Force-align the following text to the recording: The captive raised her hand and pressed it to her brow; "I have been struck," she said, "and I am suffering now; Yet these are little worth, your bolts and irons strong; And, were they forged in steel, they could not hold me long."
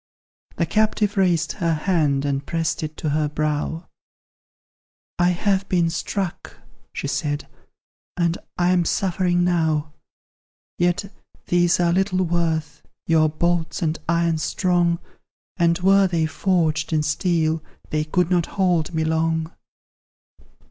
The 0.55 0.65
captive 0.65 1.15
raised 1.15 1.51
her 1.51 1.75
hand 1.75 2.25
and 2.25 2.43
pressed 2.43 2.81
it 2.81 2.97
to 2.97 3.09
her 3.09 3.29
brow; 3.29 3.85
"I 5.19 5.29
have 5.29 5.69
been 5.69 5.91
struck," 5.91 6.57
she 6.91 7.05
said, 7.07 7.47
"and 8.17 8.35
I 8.57 8.71
am 8.71 8.83
suffering 8.83 9.43
now; 9.43 9.93
Yet 10.79 11.13
these 11.45 11.79
are 11.79 11.93
little 11.93 12.25
worth, 12.25 12.81
your 13.05 13.29
bolts 13.29 13.83
and 13.83 13.99
irons 14.09 14.41
strong; 14.41 14.97
And, 15.57 15.77
were 15.81 16.07
they 16.07 16.25
forged 16.25 16.91
in 16.91 17.03
steel, 17.03 17.61
they 17.91 18.03
could 18.03 18.31
not 18.31 18.47
hold 18.47 18.95
me 18.95 19.03
long." 19.03 19.51